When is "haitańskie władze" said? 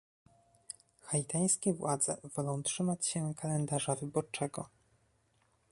1.01-2.17